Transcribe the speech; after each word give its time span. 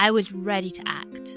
I 0.00 0.12
was 0.12 0.32
ready 0.32 0.70
to 0.70 0.82
act. 0.86 1.36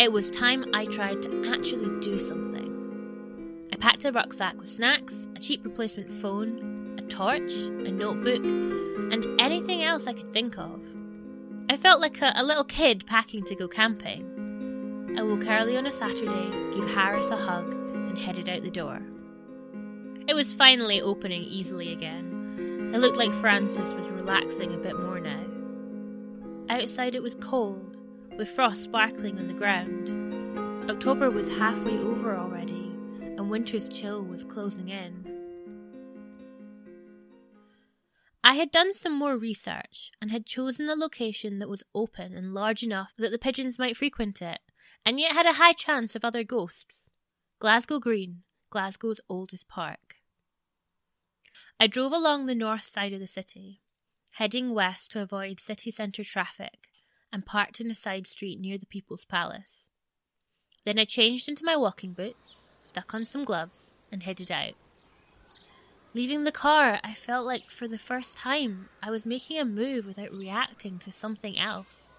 It 0.00 0.10
was 0.10 0.32
time 0.32 0.64
I 0.74 0.84
tried 0.86 1.22
to 1.22 1.52
actually 1.54 2.00
do 2.00 2.18
something. 2.18 3.68
I 3.72 3.76
packed 3.76 4.04
a 4.04 4.10
rucksack 4.10 4.58
with 4.58 4.68
snacks, 4.68 5.28
a 5.36 5.38
cheap 5.38 5.64
replacement 5.64 6.10
phone, 6.10 6.98
a 6.98 7.02
torch, 7.02 7.52
a 7.52 7.88
notebook, 7.88 8.42
and 8.42 9.40
anything 9.40 9.84
else 9.84 10.08
I 10.08 10.14
could 10.14 10.32
think 10.32 10.58
of. 10.58 10.82
I 11.68 11.76
felt 11.76 12.00
like 12.00 12.20
a, 12.20 12.32
a 12.34 12.42
little 12.42 12.64
kid 12.64 13.06
packing 13.06 13.44
to 13.44 13.54
go 13.54 13.68
camping. 13.68 15.14
I 15.16 15.22
woke 15.22 15.46
early 15.46 15.76
on 15.76 15.86
a 15.86 15.92
Saturday, 15.92 16.50
gave 16.74 16.90
Harris 16.90 17.30
a 17.30 17.36
hug, 17.36 17.72
and 17.72 18.18
headed 18.18 18.48
out 18.48 18.64
the 18.64 18.72
door. 18.72 19.00
It 20.26 20.34
was 20.34 20.52
finally 20.52 21.00
opening 21.00 21.44
easily 21.44 21.92
again. 21.92 22.90
It 22.92 22.98
looked 22.98 23.18
like 23.18 23.32
Francis 23.34 23.94
was 23.94 24.08
relaxing 24.08 24.74
a 24.74 24.78
bit 24.78 24.98
more 24.98 25.20
now. 25.20 25.44
Outside 26.68 27.14
it 27.14 27.22
was 27.22 27.36
cold, 27.36 27.99
with 28.36 28.48
frost 28.48 28.82
sparkling 28.82 29.38
on 29.38 29.46
the 29.46 29.54
ground. 29.54 30.90
October 30.90 31.30
was 31.30 31.48
halfway 31.48 31.98
over 31.98 32.36
already, 32.36 32.92
and 33.20 33.50
winter's 33.50 33.88
chill 33.88 34.22
was 34.22 34.44
closing 34.44 34.88
in. 34.88 35.30
I 38.42 38.54
had 38.54 38.72
done 38.72 38.94
some 38.94 39.12
more 39.12 39.36
research 39.36 40.10
and 40.20 40.30
had 40.30 40.46
chosen 40.46 40.88
a 40.88 40.94
location 40.94 41.58
that 41.58 41.68
was 41.68 41.84
open 41.94 42.34
and 42.34 42.54
large 42.54 42.82
enough 42.82 43.12
that 43.18 43.30
the 43.30 43.38
pigeons 43.38 43.78
might 43.78 43.96
frequent 43.96 44.42
it, 44.42 44.60
and 45.04 45.20
yet 45.20 45.32
had 45.32 45.46
a 45.46 45.54
high 45.54 45.72
chance 45.72 46.16
of 46.16 46.24
other 46.24 46.42
ghosts. 46.42 47.10
Glasgow 47.58 47.98
Green, 47.98 48.42
Glasgow's 48.70 49.20
oldest 49.28 49.68
park. 49.68 50.16
I 51.78 51.86
drove 51.86 52.12
along 52.12 52.46
the 52.46 52.54
north 52.54 52.84
side 52.84 53.12
of 53.12 53.20
the 53.20 53.26
city, 53.26 53.80
heading 54.32 54.74
west 54.74 55.12
to 55.12 55.22
avoid 55.22 55.60
city 55.60 55.90
centre 55.90 56.24
traffic, 56.24 56.89
and 57.32 57.46
parked 57.46 57.80
in 57.80 57.90
a 57.90 57.94
side 57.94 58.26
street 58.26 58.60
near 58.60 58.78
the 58.78 58.86
People's 58.86 59.24
Palace. 59.24 59.90
Then 60.84 60.98
I 60.98 61.04
changed 61.04 61.48
into 61.48 61.64
my 61.64 61.76
walking 61.76 62.12
boots, 62.12 62.64
stuck 62.80 63.14
on 63.14 63.24
some 63.24 63.44
gloves, 63.44 63.94
and 64.10 64.22
headed 64.22 64.50
out. 64.50 64.74
Leaving 66.12 66.42
the 66.42 66.52
car, 66.52 66.98
I 67.04 67.14
felt 67.14 67.46
like 67.46 67.70
for 67.70 67.86
the 67.86 67.98
first 67.98 68.36
time 68.36 68.88
I 69.02 69.10
was 69.10 69.26
making 69.26 69.58
a 69.58 69.64
move 69.64 70.06
without 70.06 70.32
reacting 70.32 70.98
to 71.00 71.12
something 71.12 71.56
else. 71.56 72.14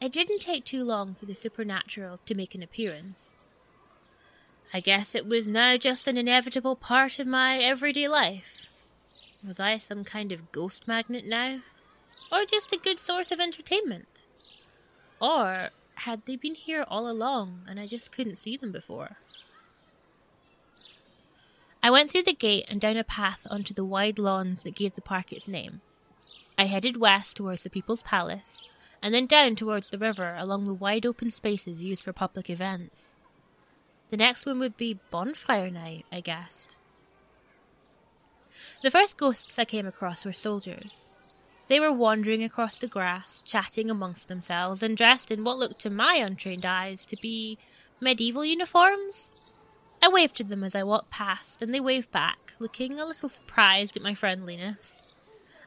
It 0.00 0.12
didn't 0.12 0.40
take 0.40 0.64
too 0.64 0.84
long 0.84 1.14
for 1.14 1.26
the 1.26 1.34
supernatural 1.34 2.18
to 2.26 2.34
make 2.34 2.54
an 2.54 2.62
appearance. 2.62 3.36
I 4.72 4.80
guess 4.80 5.14
it 5.14 5.26
was 5.26 5.48
now 5.48 5.76
just 5.76 6.06
an 6.06 6.16
inevitable 6.16 6.76
part 6.76 7.18
of 7.18 7.26
my 7.26 7.58
everyday 7.58 8.06
life. 8.06 8.66
Was 9.46 9.58
I 9.58 9.76
some 9.78 10.04
kind 10.04 10.30
of 10.30 10.52
ghost 10.52 10.86
magnet 10.86 11.26
now? 11.26 11.60
Or 12.32 12.44
just 12.44 12.72
a 12.72 12.78
good 12.78 12.98
source 12.98 13.30
of 13.30 13.40
entertainment? 13.40 14.26
Or 15.20 15.70
had 15.96 16.26
they 16.26 16.36
been 16.36 16.54
here 16.54 16.84
all 16.88 17.08
along 17.08 17.62
and 17.68 17.78
I 17.78 17.86
just 17.86 18.12
couldn't 18.12 18.36
see 18.36 18.56
them 18.56 18.72
before? 18.72 19.18
I 21.82 21.90
went 21.90 22.10
through 22.10 22.22
the 22.22 22.34
gate 22.34 22.64
and 22.68 22.80
down 22.80 22.96
a 22.96 23.04
path 23.04 23.46
onto 23.50 23.74
the 23.74 23.84
wide 23.84 24.18
lawns 24.18 24.62
that 24.62 24.74
gave 24.74 24.94
the 24.94 25.02
park 25.02 25.32
its 25.32 25.46
name. 25.46 25.82
I 26.56 26.64
headed 26.64 26.96
west 26.96 27.36
towards 27.36 27.62
the 27.62 27.70
People's 27.70 28.02
Palace, 28.02 28.66
and 29.02 29.12
then 29.12 29.26
down 29.26 29.54
towards 29.54 29.90
the 29.90 29.98
river 29.98 30.34
along 30.38 30.64
the 30.64 30.72
wide 30.72 31.04
open 31.04 31.30
spaces 31.30 31.82
used 31.82 32.02
for 32.02 32.12
public 32.12 32.48
events. 32.48 33.14
The 34.08 34.16
next 34.16 34.46
one 34.46 34.58
would 34.60 34.76
be 34.76 35.00
bonfire 35.10 35.70
night, 35.70 36.06
I 36.10 36.20
guessed. 36.20 36.78
The 38.82 38.90
first 38.90 39.18
ghosts 39.18 39.58
I 39.58 39.64
came 39.64 39.86
across 39.86 40.24
were 40.24 40.32
soldiers. 40.32 41.10
They 41.68 41.80
were 41.80 41.92
wandering 41.92 42.44
across 42.44 42.78
the 42.78 42.86
grass, 42.86 43.42
chatting 43.42 43.90
amongst 43.90 44.28
themselves, 44.28 44.82
and 44.82 44.96
dressed 44.96 45.30
in 45.30 45.44
what 45.44 45.58
looked 45.58 45.80
to 45.80 45.90
my 45.90 46.14
untrained 46.16 46.66
eyes 46.66 47.06
to 47.06 47.16
be 47.16 47.58
medieval 48.00 48.44
uniforms. 48.44 49.30
I 50.02 50.08
waved 50.08 50.36
to 50.36 50.44
them 50.44 50.62
as 50.62 50.74
I 50.74 50.82
walked 50.82 51.10
past, 51.10 51.62
and 51.62 51.72
they 51.72 51.80
waved 51.80 52.12
back, 52.12 52.52
looking 52.58 53.00
a 53.00 53.06
little 53.06 53.30
surprised 53.30 53.96
at 53.96 54.02
my 54.02 54.14
friendliness. 54.14 55.14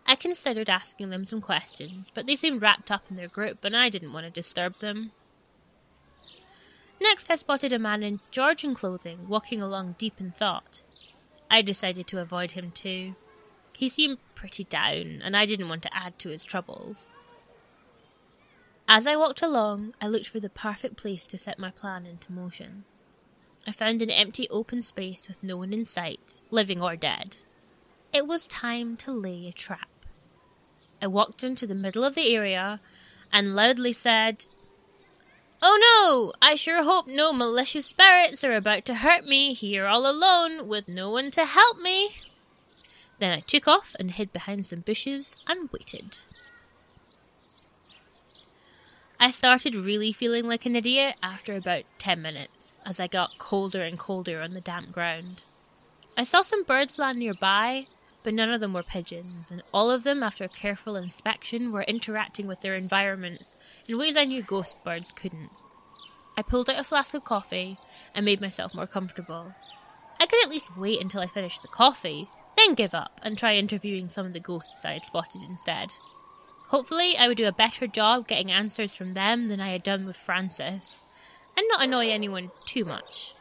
I 0.06 0.16
considered 0.16 0.70
asking 0.70 1.10
them 1.10 1.26
some 1.26 1.42
questions, 1.42 2.12
but 2.14 2.28
they 2.28 2.36
seemed 2.36 2.62
wrapped 2.62 2.92
up 2.92 3.06
in 3.10 3.16
their 3.16 3.28
group, 3.28 3.66
and 3.66 3.76
I 3.76 3.90
didn't 3.90 4.14
want 4.14 4.26
to 4.26 4.32
disturb 4.32 4.76
them. 4.76 5.12
Next, 7.02 7.30
I 7.30 7.36
spotted 7.36 7.74
a 7.74 7.80
man 7.80 8.04
in 8.04 8.20
Georgian 8.32 8.74
clothing 8.74 9.28
walking 9.28 9.62
along 9.62 9.96
deep 9.98 10.20
in 10.20 10.32
thought. 10.32 10.84
I 11.50 11.62
decided 11.62 12.08
to 12.08 12.20
avoid 12.20 12.52
him 12.52 12.72
too. 12.72 13.16
He 13.78 13.90
seemed 13.90 14.18
pretty 14.34 14.64
down, 14.64 15.22
and 15.24 15.38
I 15.38 15.46
didn't 15.46 15.70
want 15.70 15.84
to 15.84 15.96
add 15.96 16.18
to 16.18 16.30
his 16.30 16.44
troubles. 16.44 17.16
As 18.88 19.06
I 19.06 19.16
walked 19.16 19.44
along, 19.44 19.94
I 20.02 20.08
looked 20.08 20.28
for 20.28 20.40
the 20.40 20.50
perfect 20.50 20.98
place 20.98 21.28
to 21.28 21.38
set 21.38 21.60
my 21.60 21.70
plan 21.70 22.08
into 22.08 22.32
motion. 22.32 22.86
I 23.68 23.72
found 23.72 24.02
an 24.02 24.10
empty 24.10 24.50
open 24.50 24.82
space 24.82 25.28
with 25.28 25.44
no 25.44 25.58
one 25.58 25.74
in 25.74 25.86
sight, 25.86 26.42
living 26.50 26.82
or 26.82 26.96
dead. 26.96 27.38
It 28.12 28.26
was 28.26 28.48
time 28.48 28.98
to 28.98 29.12
lay 29.12 29.48
a 29.48 29.52
trap. 29.52 30.08
I 31.00 31.06
walked 31.06 31.44
into 31.44 31.68
the 31.68 31.76
middle 31.76 32.04
of 32.04 32.16
the 32.16 32.34
area 32.34 32.82
and 33.32 33.56
loudly 33.56 33.94
said, 33.94 34.48
Oh 35.62 35.78
no! 35.80 36.34
I 36.42 36.56
sure 36.56 36.82
hope 36.82 37.06
no 37.06 37.32
malicious 37.32 37.86
spirits 37.86 38.44
are 38.44 38.54
about 38.54 38.86
to 38.86 38.96
hurt 38.96 39.24
me 39.24 39.54
here 39.54 39.86
all 39.86 40.10
alone 40.10 40.68
with 40.68 40.88
no 40.88 41.12
one 41.12 41.30
to 41.30 41.46
help 41.46 41.78
me. 41.78 42.10
Then 43.20 43.32
I 43.32 43.40
took 43.40 43.68
off 43.68 43.96
and 44.00 44.12
hid 44.12 44.32
behind 44.32 44.66
some 44.66 44.82
bushes 44.82 45.36
and 45.48 45.70
waited. 45.72 46.18
I 49.20 49.32
started 49.32 49.74
really 49.74 50.14
feeling 50.14 50.48
like 50.48 50.68
an 50.68 50.76
idiot 50.76 51.16
after 51.24 51.56
about 51.56 51.86
10 51.98 52.22
minutes 52.22 52.80
as 52.86 53.00
I 53.00 53.08
got 53.08 53.40
colder 53.40 53.82
and 53.82 53.98
colder 53.98 54.40
on 54.40 54.54
the 54.54 54.62
damp 54.62 54.92
ground. 54.92 55.42
I 56.16 56.24
saw 56.24 56.44
some 56.44 56.64
birds 56.64 57.00
land 57.00 57.18
nearby, 57.18 57.86
but 58.22 58.36
none 58.36 58.52
of 58.52 58.62
them 58.62 58.74
were 58.74 58.84
pigeons, 58.84 59.50
and 59.50 59.64
all 59.74 59.90
of 59.90 60.04
them, 60.04 60.22
after 60.22 60.48
careful 60.48 60.96
inspection, 60.96 61.72
were 61.72 61.84
interacting 61.84 62.46
with 62.46 62.62
their 62.62 62.74
environments 62.74 63.56
in 63.88 63.98
ways 63.98 64.16
I 64.16 64.26
knew 64.26 64.44
ghost 64.44 64.78
birds 64.84 65.12
couldn't. 65.12 65.50
I 66.38 66.44
pulled 66.44 66.70
out 66.70 66.80
a 66.80 66.84
flask 66.84 67.16
of 67.16 67.24
coffee 67.24 67.78
and 68.14 68.24
made 68.24 68.42
myself 68.42 68.76
more 68.76 68.86
comfortable. 68.86 69.56
I 70.20 70.28
could 70.28 70.44
at 70.44 70.52
least 70.52 70.78
wait 70.78 71.02
until 71.02 71.22
I 71.22 71.28
finished 71.28 71.64
the 71.64 71.68
coffee, 71.68 72.30
then 72.58 72.74
give 72.74 72.94
up 72.94 73.20
and 73.24 73.38
try 73.38 73.56
interviewing 73.56 74.08
some 74.08 74.26
of 74.26 74.34
the 74.34 74.40
ghosts 74.40 74.84
I 74.84 74.94
had 74.94 75.06
spotted 75.06 75.44
instead. 75.44 75.92
Hopefully, 76.68 77.16
I 77.18 77.28
would 77.28 77.38
do 77.38 77.48
a 77.48 77.54
better 77.54 77.88
job 77.88 78.28
getting 78.28 78.52
answers 78.52 78.94
from 78.94 79.14
them 79.14 79.48
than 79.48 79.62
I 79.62 79.70
had 79.70 79.84
done 79.84 80.06
with 80.06 80.18
Francis, 80.18 81.06
and 81.56 81.66
not 81.70 81.84
annoy 81.84 82.10
anyone 82.10 82.52
too 82.66 82.84
much. 82.84 83.34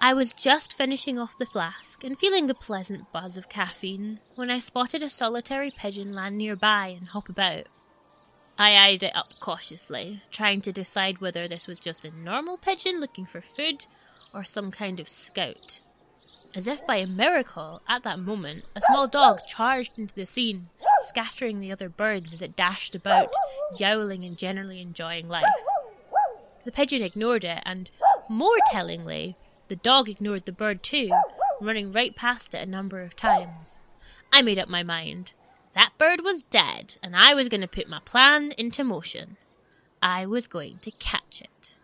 I 0.00 0.14
was 0.14 0.34
just 0.34 0.76
finishing 0.76 1.16
off 1.16 1.38
the 1.38 1.46
flask 1.46 2.02
and 2.02 2.18
feeling 2.18 2.48
the 2.48 2.54
pleasant 2.54 3.12
buzz 3.12 3.36
of 3.36 3.48
caffeine 3.48 4.18
when 4.34 4.50
I 4.50 4.58
spotted 4.58 5.00
a 5.00 5.08
solitary 5.08 5.70
pigeon 5.70 6.12
land 6.12 6.36
nearby 6.36 6.88
and 6.88 7.06
hop 7.06 7.28
about. 7.28 7.68
I 8.58 8.76
eyed 8.76 9.04
it 9.04 9.14
up 9.14 9.26
cautiously, 9.38 10.22
trying 10.32 10.60
to 10.62 10.72
decide 10.72 11.20
whether 11.20 11.46
this 11.46 11.68
was 11.68 11.78
just 11.78 12.04
a 12.04 12.10
normal 12.10 12.58
pigeon 12.58 12.98
looking 12.98 13.26
for 13.26 13.40
food 13.40 13.86
or 14.34 14.42
some 14.42 14.72
kind 14.72 14.98
of 14.98 15.08
scout. 15.08 15.80
As 16.54 16.66
if 16.66 16.86
by 16.86 16.96
a 16.96 17.06
miracle, 17.06 17.80
at 17.88 18.02
that 18.02 18.18
moment, 18.18 18.66
a 18.76 18.82
small 18.82 19.06
dog 19.06 19.40
charged 19.46 19.98
into 19.98 20.14
the 20.14 20.26
scene, 20.26 20.68
scattering 21.06 21.60
the 21.60 21.72
other 21.72 21.88
birds 21.88 22.34
as 22.34 22.42
it 22.42 22.56
dashed 22.56 22.94
about, 22.94 23.32
yowling 23.78 24.24
and 24.24 24.36
generally 24.36 24.80
enjoying 24.80 25.28
life. 25.28 25.44
The 26.64 26.72
pigeon 26.72 27.02
ignored 27.02 27.44
it, 27.44 27.62
and, 27.64 27.90
more 28.28 28.58
tellingly, 28.70 29.36
the 29.68 29.76
dog 29.76 30.10
ignored 30.10 30.44
the 30.44 30.52
bird 30.52 30.82
too, 30.82 31.10
running 31.60 31.90
right 31.90 32.14
past 32.14 32.52
it 32.52 32.62
a 32.62 32.70
number 32.70 33.00
of 33.00 33.16
times. 33.16 33.80
I 34.30 34.42
made 34.42 34.58
up 34.58 34.68
my 34.68 34.82
mind. 34.82 35.32
That 35.74 35.96
bird 35.96 36.20
was 36.22 36.42
dead, 36.42 36.96
and 37.02 37.16
I 37.16 37.32
was 37.32 37.48
going 37.48 37.62
to 37.62 37.68
put 37.68 37.88
my 37.88 38.00
plan 38.04 38.52
into 38.58 38.84
motion. 38.84 39.38
I 40.02 40.26
was 40.26 40.48
going 40.48 40.78
to 40.82 40.90
catch 40.90 41.40
it. 41.40 41.74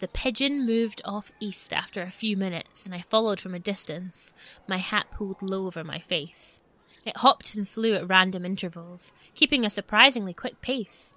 The 0.00 0.08
pigeon 0.08 0.64
moved 0.64 1.02
off 1.04 1.30
east 1.40 1.74
after 1.74 2.00
a 2.00 2.10
few 2.10 2.34
minutes, 2.34 2.86
and 2.86 2.94
I 2.94 3.02
followed 3.02 3.38
from 3.38 3.54
a 3.54 3.58
distance, 3.58 4.32
my 4.66 4.78
hat 4.78 5.08
pulled 5.10 5.42
low 5.42 5.66
over 5.66 5.84
my 5.84 5.98
face. 5.98 6.62
It 7.04 7.18
hopped 7.18 7.54
and 7.54 7.68
flew 7.68 7.92
at 7.92 8.08
random 8.08 8.46
intervals, 8.46 9.12
keeping 9.34 9.66
a 9.66 9.70
surprisingly 9.70 10.32
quick 10.32 10.62
pace. 10.62 11.14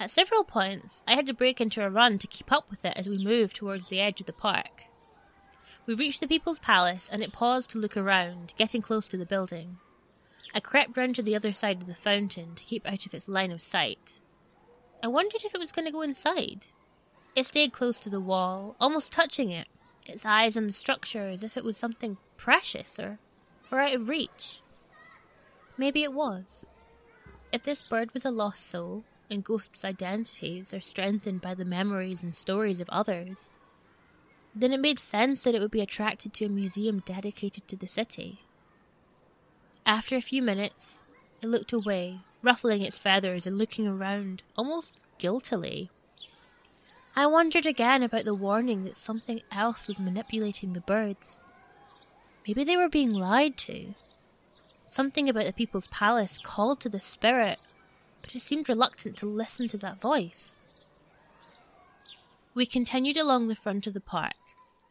At 0.00 0.10
several 0.10 0.42
points, 0.42 1.04
I 1.06 1.14
had 1.14 1.26
to 1.26 1.34
break 1.34 1.60
into 1.60 1.84
a 1.84 1.90
run 1.90 2.18
to 2.18 2.26
keep 2.26 2.50
up 2.50 2.68
with 2.70 2.84
it 2.84 2.96
as 2.96 3.08
we 3.08 3.24
moved 3.24 3.54
towards 3.54 3.88
the 3.88 4.00
edge 4.00 4.20
of 4.20 4.26
the 4.26 4.32
park. 4.32 4.82
We 5.86 5.94
reached 5.94 6.20
the 6.20 6.26
People's 6.26 6.58
Palace, 6.58 7.08
and 7.12 7.22
it 7.22 7.32
paused 7.32 7.70
to 7.70 7.78
look 7.78 7.96
around, 7.96 8.52
getting 8.56 8.82
close 8.82 9.06
to 9.08 9.16
the 9.16 9.24
building. 9.24 9.78
I 10.52 10.58
crept 10.58 10.96
round 10.96 11.14
to 11.16 11.22
the 11.22 11.36
other 11.36 11.52
side 11.52 11.80
of 11.80 11.86
the 11.86 11.94
fountain 11.94 12.56
to 12.56 12.64
keep 12.64 12.84
out 12.84 13.06
of 13.06 13.14
its 13.14 13.28
line 13.28 13.52
of 13.52 13.62
sight. 13.62 14.20
I 15.04 15.06
wondered 15.06 15.44
if 15.44 15.54
it 15.54 15.60
was 15.60 15.70
going 15.70 15.86
to 15.86 15.92
go 15.92 16.02
inside. 16.02 16.66
It 17.34 17.46
stayed 17.46 17.72
close 17.72 17.98
to 18.00 18.10
the 18.10 18.20
wall, 18.20 18.76
almost 18.80 19.12
touching 19.12 19.50
it, 19.50 19.68
its 20.06 20.26
eyes 20.26 20.56
on 20.56 20.66
the 20.66 20.72
structure 20.72 21.28
as 21.28 21.42
if 21.42 21.56
it 21.56 21.64
was 21.64 21.76
something 21.76 22.18
precious 22.36 22.98
or, 22.98 23.18
or 23.70 23.80
out 23.80 23.94
of 23.94 24.08
reach. 24.08 24.60
maybe 25.78 26.02
it 26.02 26.12
was. 26.12 26.70
If 27.52 27.62
this 27.62 27.86
bird 27.86 28.12
was 28.12 28.24
a 28.24 28.30
lost 28.30 28.66
soul, 28.66 29.04
and 29.30 29.42
ghosts' 29.42 29.84
identities 29.84 30.74
are 30.74 30.80
strengthened 30.80 31.40
by 31.40 31.54
the 31.54 31.64
memories 31.64 32.22
and 32.22 32.34
stories 32.34 32.80
of 32.80 32.88
others, 32.90 33.54
then 34.54 34.72
it 34.72 34.80
made 34.80 34.98
sense 34.98 35.42
that 35.42 35.54
it 35.54 35.60
would 35.60 35.70
be 35.70 35.80
attracted 35.80 36.34
to 36.34 36.44
a 36.44 36.50
museum 36.50 37.02
dedicated 37.06 37.66
to 37.68 37.76
the 37.76 37.86
city. 37.86 38.40
After 39.86 40.16
a 40.16 40.20
few 40.20 40.42
minutes, 40.42 41.02
it 41.40 41.46
looked 41.46 41.72
away, 41.72 42.20
ruffling 42.42 42.82
its 42.82 42.98
feathers 42.98 43.46
and 43.46 43.56
looking 43.56 43.86
around 43.88 44.42
almost 44.56 45.08
guiltily. 45.18 45.90
I 47.14 47.26
wondered 47.26 47.66
again 47.66 48.02
about 48.02 48.24
the 48.24 48.34
warning 48.34 48.84
that 48.84 48.96
something 48.96 49.42
else 49.50 49.86
was 49.86 50.00
manipulating 50.00 50.72
the 50.72 50.80
birds. 50.80 51.46
Maybe 52.46 52.64
they 52.64 52.76
were 52.76 52.88
being 52.88 53.12
lied 53.12 53.58
to. 53.58 53.94
Something 54.84 55.28
about 55.28 55.44
the 55.44 55.52
people's 55.52 55.86
palace 55.88 56.38
called 56.42 56.80
to 56.80 56.88
the 56.88 57.00
spirit, 57.00 57.58
but 58.22 58.34
it 58.34 58.40
seemed 58.40 58.68
reluctant 58.68 59.16
to 59.18 59.26
listen 59.26 59.68
to 59.68 59.78
that 59.78 60.00
voice. 60.00 60.60
We 62.54 62.64
continued 62.64 63.16
along 63.16 63.48
the 63.48 63.54
front 63.54 63.86
of 63.86 63.94
the 63.94 64.00
park, 64.00 64.34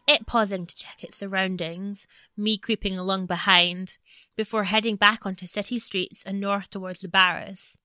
it 0.07 0.25
pausing 0.25 0.65
to 0.65 0.75
check 0.75 1.03
its 1.03 1.17
surroundings, 1.17 2.07
me 2.35 2.57
creeping 2.57 2.97
along 2.97 3.27
behind, 3.27 3.97
before 4.35 4.65
heading 4.65 4.95
back 4.95 5.25
onto 5.25 5.47
city 5.47 5.79
streets 5.79 6.23
and 6.23 6.39
north 6.39 6.69
towards 6.69 7.01
the 7.01 7.07
barras. 7.07 7.77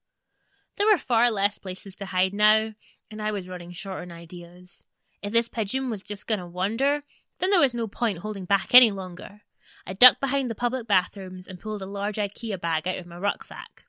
There 0.77 0.87
were 0.87 0.99
far 0.99 1.31
less 1.31 1.59
places 1.59 1.95
to 1.97 2.07
hide 2.07 2.35
now, 2.35 2.75
and 3.11 3.23
I 3.23 3.31
was 3.33 3.49
running 3.49 3.73
short 3.73 4.03
on 4.03 4.13
ideas. 4.13 4.85
If 5.23 5.33
this 5.33 5.49
pigeon 5.49 5.91
was 5.91 6.03
just 6.03 6.27
going 6.27 6.41
to 6.41 6.47
wander, 6.47 7.03
then 7.39 7.51
there 7.51 7.61
was 7.61 7.75
no 7.75 7.87
point 7.87 8.19
holding 8.19 8.45
back 8.45 8.75
any 8.75 8.91
longer. 8.91 9.43
I 9.87 9.93
ducked 9.93 10.21
behind 10.21 10.51
the 10.51 10.55
public 10.55 10.87
bathrooms 10.87 11.47
and 11.47 11.59
pulled 11.59 11.83
a 11.83 11.87
large 11.87 12.17
IKEA 12.17 12.61
bag 12.61 12.87
out 12.87 12.99
of 12.99 13.07
my 13.07 13.17
rucksack. 13.17 13.85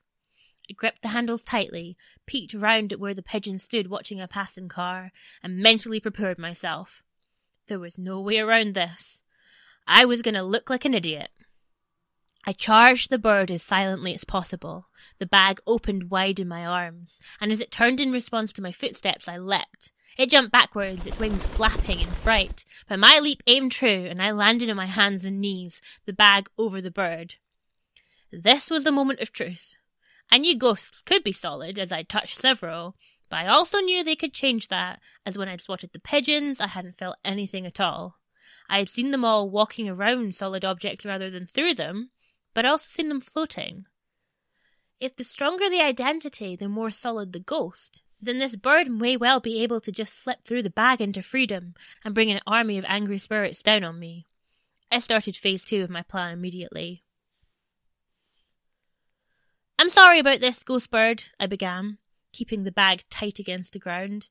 I 0.70 0.74
gripped 0.74 1.02
the 1.02 1.08
handles 1.08 1.44
tightly, 1.44 1.96
peeked 2.26 2.54
round 2.54 2.92
at 2.92 3.00
where 3.00 3.14
the 3.14 3.22
pigeon 3.22 3.58
stood 3.58 3.88
watching 3.88 4.20
a 4.20 4.28
passing 4.28 4.68
car, 4.68 5.12
and 5.42 5.58
mentally 5.58 6.00
prepared 6.00 6.38
myself. 6.38 7.02
There 7.68 7.78
was 7.78 7.98
no 7.98 8.20
way 8.20 8.38
around 8.38 8.74
this. 8.74 9.22
I 9.86 10.04
was 10.04 10.22
going 10.22 10.34
to 10.34 10.42
look 10.42 10.68
like 10.68 10.84
an 10.84 10.94
idiot. 10.94 11.30
I 12.48 12.52
charged 12.52 13.10
the 13.10 13.18
bird 13.18 13.50
as 13.50 13.62
silently 13.62 14.14
as 14.14 14.24
possible. 14.24 14.88
The 15.18 15.26
bag 15.26 15.60
opened 15.66 16.08
wide 16.08 16.40
in 16.40 16.48
my 16.48 16.64
arms, 16.64 17.20
and 17.42 17.52
as 17.52 17.60
it 17.60 17.70
turned 17.70 18.00
in 18.00 18.10
response 18.10 18.54
to 18.54 18.62
my 18.62 18.72
footsteps, 18.72 19.28
I 19.28 19.36
leapt. 19.36 19.92
It 20.16 20.30
jumped 20.30 20.50
backwards, 20.50 21.06
its 21.06 21.18
wings 21.18 21.44
flapping 21.44 22.00
in 22.00 22.06
fright, 22.08 22.64
but 22.88 23.00
my 23.00 23.18
leap 23.18 23.42
aimed 23.46 23.72
true, 23.72 24.06
and 24.06 24.22
I 24.22 24.30
landed 24.30 24.70
on 24.70 24.76
my 24.76 24.86
hands 24.86 25.26
and 25.26 25.42
knees, 25.42 25.82
the 26.06 26.14
bag 26.14 26.48
over 26.56 26.80
the 26.80 26.90
bird. 26.90 27.34
This 28.32 28.70
was 28.70 28.82
the 28.82 28.92
moment 28.92 29.20
of 29.20 29.30
truth. 29.30 29.76
I 30.30 30.38
knew 30.38 30.56
ghosts 30.56 31.02
could 31.02 31.22
be 31.22 31.32
solid, 31.32 31.78
as 31.78 31.92
I'd 31.92 32.08
touched 32.08 32.38
several, 32.38 32.96
but 33.28 33.40
I 33.40 33.46
also 33.48 33.80
knew 33.80 34.02
they 34.02 34.16
could 34.16 34.32
change 34.32 34.68
that, 34.68 35.00
as 35.26 35.36
when 35.36 35.50
I'd 35.50 35.60
swatted 35.60 35.92
the 35.92 36.00
pigeons, 36.00 36.62
I 36.62 36.68
hadn't 36.68 36.96
felt 36.96 37.18
anything 37.22 37.66
at 37.66 37.78
all. 37.78 38.16
I 38.70 38.78
had 38.78 38.88
seen 38.88 39.10
them 39.10 39.22
all 39.22 39.50
walking 39.50 39.86
around 39.86 40.34
solid 40.34 40.64
objects 40.64 41.04
rather 41.04 41.28
than 41.28 41.46
through 41.46 41.74
them, 41.74 42.10
but 42.54 42.64
also 42.64 42.86
seen 42.88 43.08
them 43.08 43.20
floating. 43.20 43.86
If 45.00 45.16
the 45.16 45.24
stronger 45.24 45.70
the 45.70 45.80
identity, 45.80 46.56
the 46.56 46.68
more 46.68 46.90
solid 46.90 47.32
the 47.32 47.38
ghost, 47.38 48.02
then 48.20 48.38
this 48.38 48.56
bird 48.56 48.90
may 48.90 49.16
well 49.16 49.38
be 49.38 49.62
able 49.62 49.80
to 49.80 49.92
just 49.92 50.18
slip 50.18 50.44
through 50.44 50.62
the 50.62 50.70
bag 50.70 51.00
into 51.00 51.22
freedom 51.22 51.74
and 52.04 52.14
bring 52.14 52.30
an 52.30 52.40
army 52.46 52.78
of 52.78 52.84
angry 52.88 53.18
spirits 53.18 53.62
down 53.62 53.84
on 53.84 53.98
me. 53.98 54.26
I 54.90 54.98
started 54.98 55.36
phase 55.36 55.64
two 55.64 55.82
of 55.82 55.90
my 55.90 56.02
plan 56.02 56.32
immediately. 56.32 57.04
I'm 59.78 59.90
sorry 59.90 60.18
about 60.18 60.40
this, 60.40 60.64
Ghost 60.64 60.90
Bird, 60.90 61.24
I 61.38 61.46
began, 61.46 61.98
keeping 62.32 62.64
the 62.64 62.72
bag 62.72 63.04
tight 63.08 63.38
against 63.38 63.72
the 63.72 63.78
ground. 63.78 64.28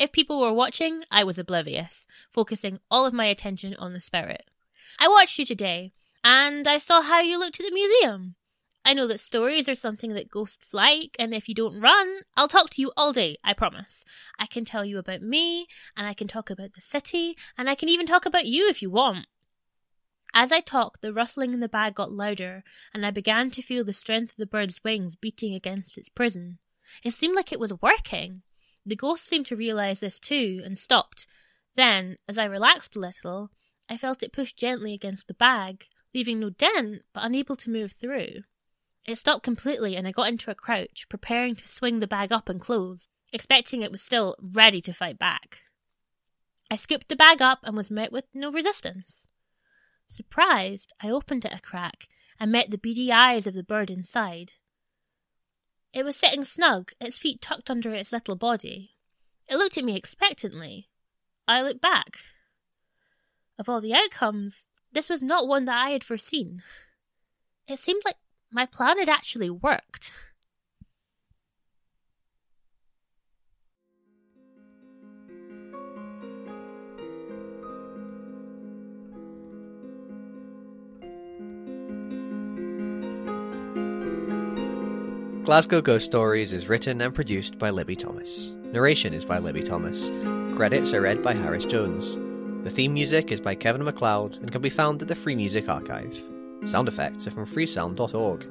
If 0.00 0.10
people 0.10 0.40
were 0.40 0.52
watching, 0.52 1.04
I 1.10 1.22
was 1.22 1.38
oblivious, 1.38 2.06
focusing 2.32 2.80
all 2.90 3.06
of 3.06 3.12
my 3.12 3.26
attention 3.26 3.76
on 3.76 3.92
the 3.92 4.00
spirit. 4.00 4.50
I 4.98 5.06
watched 5.06 5.38
you 5.38 5.44
today, 5.44 5.92
and 6.24 6.66
I 6.66 6.78
saw 6.78 7.02
how 7.02 7.20
you 7.20 7.38
looked 7.38 7.60
at 7.60 7.66
the 7.66 7.72
museum. 7.72 8.36
I 8.84 8.94
know 8.94 9.06
that 9.08 9.20
stories 9.20 9.68
are 9.68 9.74
something 9.74 10.14
that 10.14 10.30
ghosts 10.30 10.72
like, 10.72 11.14
and 11.18 11.34
if 11.34 11.48
you 11.48 11.54
don't 11.54 11.80
run, 11.80 12.20
I'll 12.36 12.48
talk 12.48 12.70
to 12.70 12.82
you 12.82 12.92
all 12.96 13.12
day, 13.12 13.36
I 13.44 13.52
promise. 13.52 14.04
I 14.38 14.46
can 14.46 14.64
tell 14.64 14.84
you 14.84 14.98
about 14.98 15.20
me, 15.20 15.66
and 15.96 16.06
I 16.06 16.14
can 16.14 16.28
talk 16.28 16.48
about 16.48 16.72
the 16.72 16.80
city, 16.80 17.36
and 17.58 17.68
I 17.68 17.74
can 17.74 17.90
even 17.90 18.06
talk 18.06 18.24
about 18.24 18.46
you 18.46 18.68
if 18.68 18.80
you 18.80 18.90
want. 18.90 19.26
As 20.32 20.50
I 20.50 20.60
talked, 20.60 21.02
the 21.02 21.12
rustling 21.12 21.52
in 21.52 21.60
the 21.60 21.68
bag 21.68 21.94
got 21.94 22.12
louder, 22.12 22.62
and 22.94 23.04
I 23.04 23.10
began 23.10 23.50
to 23.50 23.62
feel 23.62 23.84
the 23.84 23.92
strength 23.92 24.32
of 24.32 24.36
the 24.38 24.46
bird's 24.46 24.82
wings 24.82 25.16
beating 25.16 25.54
against 25.54 25.98
its 25.98 26.08
prison. 26.08 26.58
It 27.04 27.12
seemed 27.12 27.36
like 27.36 27.52
it 27.52 27.60
was 27.60 27.82
working. 27.82 28.42
The 28.86 28.96
ghost 28.96 29.26
seemed 29.26 29.46
to 29.46 29.56
realize 29.56 30.00
this 30.00 30.18
too, 30.18 30.62
and 30.64 30.78
stopped. 30.78 31.26
Then, 31.76 32.16
as 32.28 32.38
I 32.38 32.44
relaxed 32.44 32.96
a 32.96 33.00
little, 33.00 33.50
I 33.88 33.96
felt 33.96 34.22
it 34.22 34.32
push 34.32 34.52
gently 34.52 34.94
against 34.94 35.26
the 35.28 35.34
bag, 35.34 35.86
leaving 36.14 36.40
no 36.40 36.50
dent, 36.50 37.02
but 37.12 37.24
unable 37.24 37.56
to 37.56 37.70
move 37.70 37.92
through. 37.92 38.42
It 39.06 39.16
stopped 39.16 39.42
completely, 39.42 39.96
and 39.96 40.06
I 40.06 40.12
got 40.12 40.28
into 40.28 40.50
a 40.50 40.54
crouch, 40.54 41.06
preparing 41.08 41.54
to 41.56 41.68
swing 41.68 42.00
the 42.00 42.06
bag 42.06 42.32
up 42.32 42.48
and 42.48 42.60
close, 42.60 43.08
expecting 43.32 43.82
it 43.82 43.92
was 43.92 44.02
still 44.02 44.36
ready 44.40 44.80
to 44.82 44.92
fight 44.92 45.18
back. 45.18 45.60
I 46.70 46.76
scooped 46.76 47.08
the 47.08 47.16
bag 47.16 47.42
up 47.42 47.60
and 47.64 47.76
was 47.76 47.90
met 47.90 48.12
with 48.12 48.26
no 48.34 48.52
resistance. 48.52 49.28
Surprised, 50.06 50.92
I 51.00 51.10
opened 51.10 51.44
it 51.44 51.54
a 51.54 51.60
crack 51.60 52.08
and 52.38 52.52
met 52.52 52.70
the 52.70 52.78
beady 52.78 53.12
eyes 53.12 53.46
of 53.46 53.54
the 53.54 53.62
bird 53.62 53.90
inside. 53.90 54.52
It 55.92 56.04
was 56.04 56.16
sitting 56.16 56.44
snug, 56.44 56.92
its 57.00 57.18
feet 57.18 57.40
tucked 57.40 57.70
under 57.70 57.92
its 57.92 58.12
little 58.12 58.36
body. 58.36 58.92
It 59.48 59.56
looked 59.56 59.76
at 59.76 59.84
me 59.84 59.96
expectantly. 59.96 60.88
I 61.48 61.62
looked 61.62 61.80
back. 61.80 62.18
Of 63.58 63.68
all 63.68 63.80
the 63.80 63.94
outcomes, 63.94 64.68
this 64.92 65.08
was 65.08 65.22
not 65.22 65.48
one 65.48 65.64
that 65.66 65.76
I 65.76 65.90
had 65.90 66.04
foreseen. 66.04 66.62
It 67.66 67.78
seemed 67.78 68.02
like 68.04 68.16
my 68.50 68.66
plan 68.66 68.98
had 68.98 69.08
actually 69.08 69.50
worked. 69.50 70.12
Glasgow 85.44 85.80
Ghost 85.80 86.04
Stories 86.04 86.52
is 86.52 86.68
written 86.68 87.00
and 87.00 87.12
produced 87.12 87.58
by 87.58 87.70
Libby 87.70 87.96
Thomas. 87.96 88.52
Narration 88.66 89.12
is 89.12 89.24
by 89.24 89.38
Libby 89.38 89.64
Thomas. 89.64 90.10
Credits 90.54 90.92
are 90.92 91.00
read 91.00 91.24
by 91.24 91.34
Harris 91.34 91.64
Jones. 91.64 92.18
The 92.62 92.70
theme 92.70 92.92
music 92.92 93.32
is 93.32 93.40
by 93.40 93.54
Kevin 93.54 93.84
MacLeod 93.84 94.36
and 94.36 94.52
can 94.52 94.60
be 94.60 94.68
found 94.68 95.00
at 95.00 95.08
the 95.08 95.14
Free 95.14 95.34
Music 95.34 95.70
Archive. 95.70 96.14
Sound 96.66 96.88
effects 96.88 97.26
are 97.26 97.30
from 97.30 97.46
freesound.org. 97.46 98.46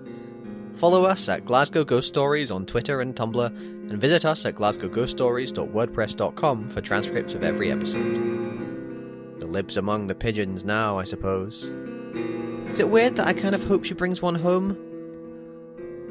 Follow 0.78 1.06
us 1.06 1.30
at 1.30 1.46
Glasgow 1.46 1.84
Ghost 1.84 2.08
Stories 2.08 2.50
on 2.50 2.66
Twitter 2.66 3.02
and 3.02 3.16
Tumblr, 3.16 3.46
and 3.46 4.02
visit 4.02 4.26
us 4.26 4.46
at 4.46 4.56
glasgowghoststories.wordpress.com 4.56 6.70
for 6.70 6.82
transcripts 6.82 7.36
of 7.36 7.44
every 7.44 7.72
episode. 7.72 9.40
The 9.40 9.46
lib's 9.46 9.78
among 9.78 10.08
the 10.08 10.16
pigeons 10.16 10.66
now, 10.66 10.98
I 10.98 11.04
suppose. 11.04 11.66
Is 12.72 12.80
it 12.80 12.90
weird 12.90 13.16
that 13.18 13.28
I 13.28 13.34
kind 13.34 13.54
of 13.54 13.64
hope 13.64 13.86
she 13.86 13.94
brings 13.94 14.24
one 14.24 14.36
home? 14.36 14.76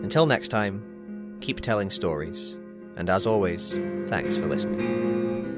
Until 0.02 0.26
next 0.26 0.48
time, 0.48 1.36
keep 1.40 1.60
telling 1.60 1.90
stories, 1.90 2.56
and 2.96 3.10
as 3.10 3.26
always, 3.26 3.72
thanks 4.06 4.36
for 4.36 4.46
listening. 4.46 5.57